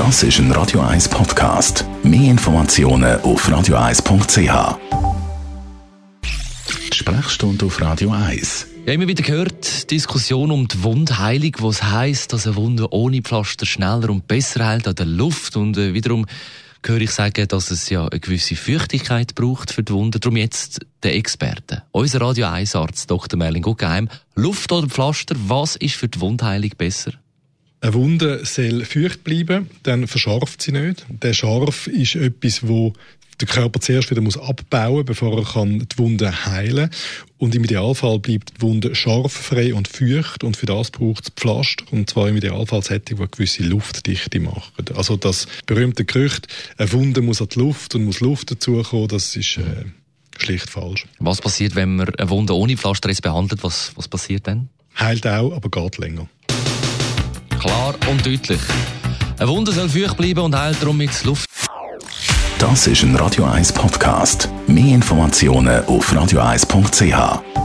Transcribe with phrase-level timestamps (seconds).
[0.00, 1.84] Das ist ein Radio 1 Podcast.
[2.02, 4.78] Mehr Informationen auf radio1.ch.
[6.94, 8.66] Sprechstunde auf Radio 1.
[8.86, 13.66] Ja, immer wieder gehört, Diskussion um die Wundheilung, was heisst, dass eine Wunde ohne Pflaster
[13.66, 15.58] schneller und besser heilt an der Luft.
[15.58, 16.24] Und äh, wiederum
[16.82, 20.18] höre ich sagen, dass es ja eine gewisse Feuchtigkeit braucht für die Wunde.
[20.18, 23.38] Darum jetzt der Experte, unser Radio 1 Arzt Dr.
[23.38, 24.08] Merlin Guggeheim.
[24.34, 27.12] Luft oder Pflaster, was ist für die Wundheilung besser?
[27.82, 31.06] Eine Wunde soll feucht bleiben, dann verscharft sie nicht.
[31.08, 32.92] Der Scharf ist etwas, wo
[33.40, 36.90] der Körper zuerst wieder muss abbauen bevor er kann die Wunde heilen
[37.38, 41.84] Und im Idealfall bleibt die Wunde scharffrei und feucht und für das braucht es Pflaster
[41.90, 44.84] und zwar im Idealfall Sättig, die eine gewisse Luftdichte machen.
[44.94, 49.34] Also das berühmte Gerücht, eine Wunde muss an die Luft und muss Luft dazukommen, das
[49.36, 49.86] ist äh,
[50.36, 51.06] schlicht falsch.
[51.18, 53.62] Was passiert, wenn man eine Wunde ohne Pflaster jetzt behandelt?
[53.64, 54.68] Was, was passiert dann?
[54.98, 56.28] Heilt auch, aber geht länger.
[57.60, 58.60] Klar und deutlich.
[59.38, 61.46] Eine Wunde soll feucht bleiben und heilt darum mit Luft.
[62.58, 64.48] Das ist ein Radio 1 Podcast.
[64.66, 67.59] Mehr Informationen auf radio1.ch.